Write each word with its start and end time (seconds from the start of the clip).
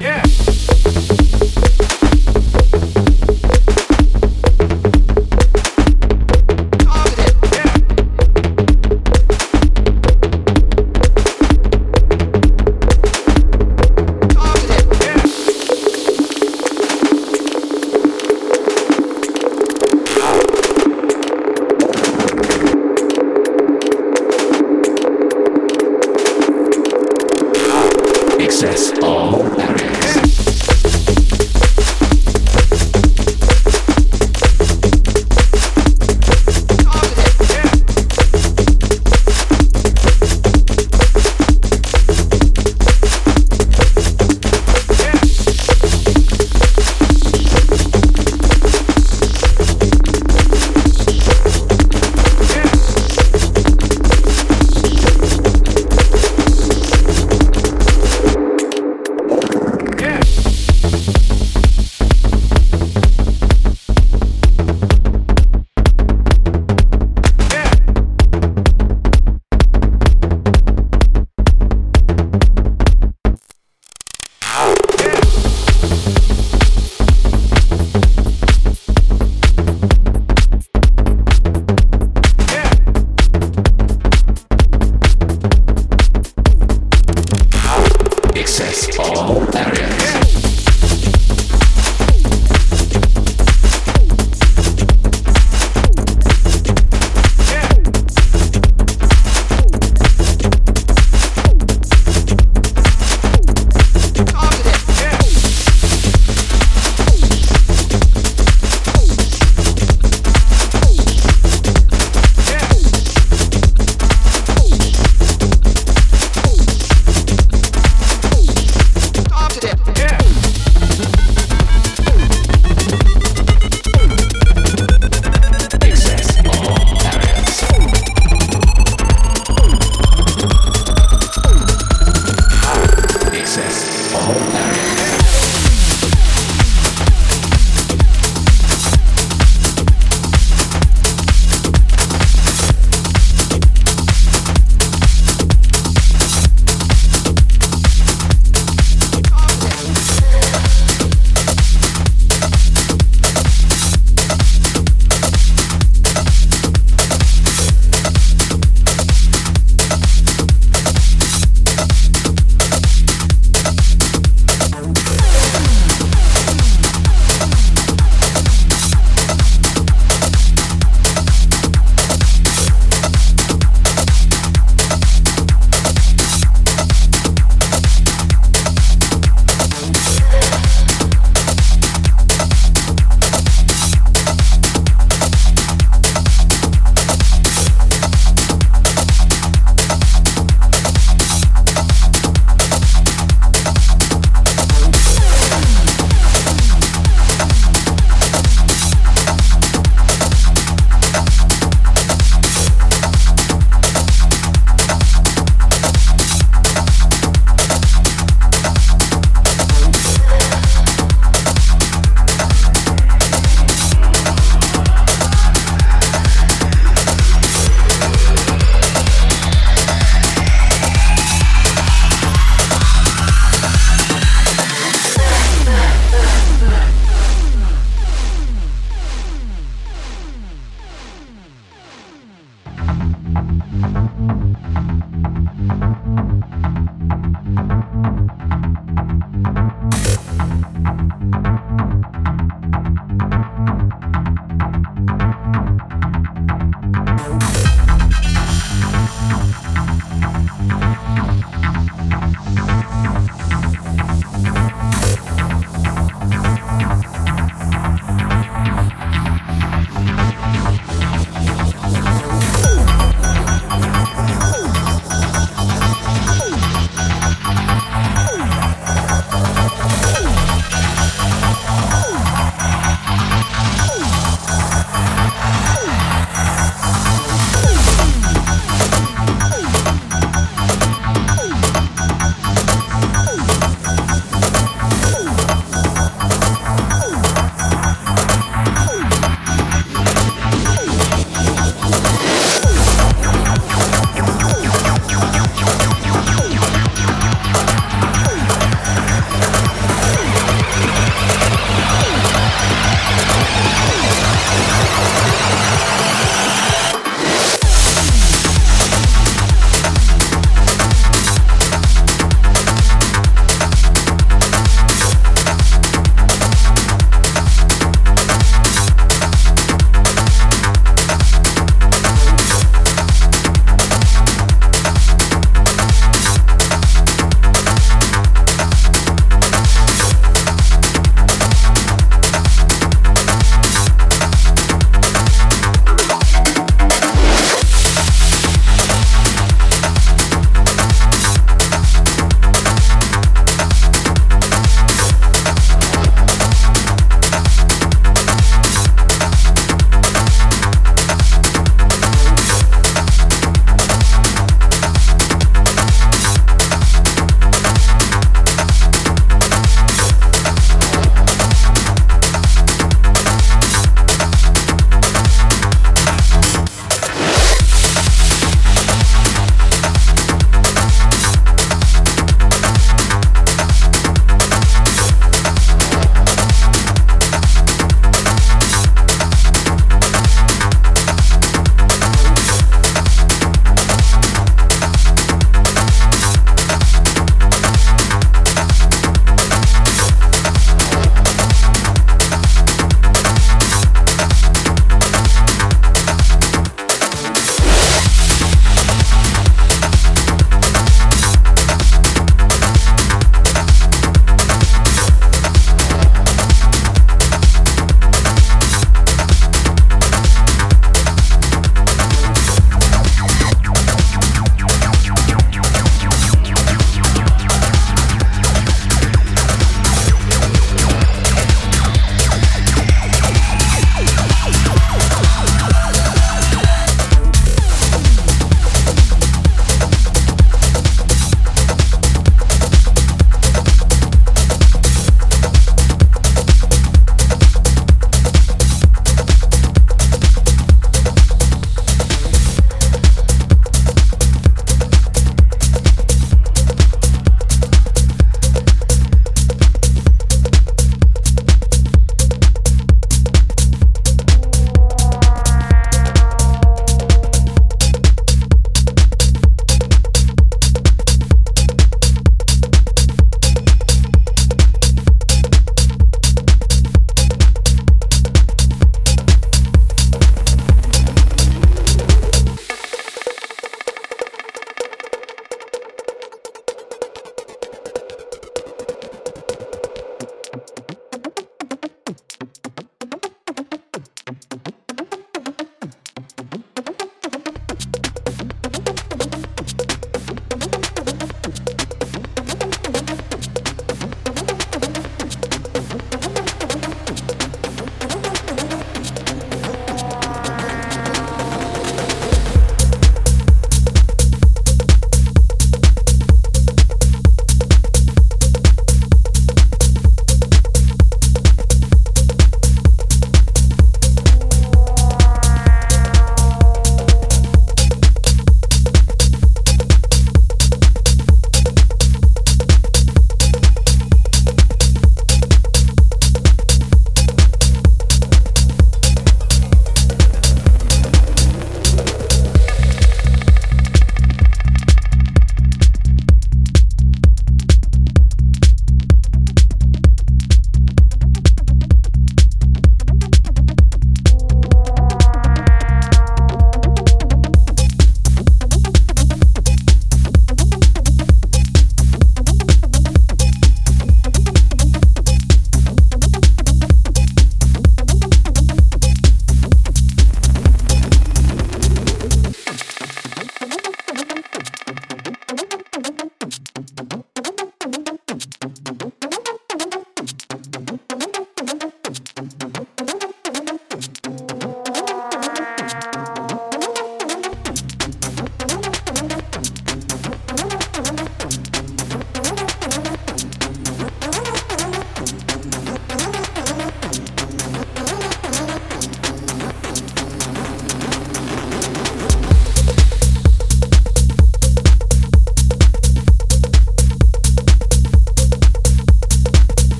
Yeah. 0.00 0.29